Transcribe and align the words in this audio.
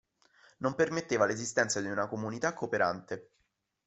Non 0.57 0.73
permetteva 0.73 1.25
l'esistenza 1.27 1.79
di 1.79 1.85
una 1.87 2.07
comunità 2.07 2.55
cooperante. 2.55 3.29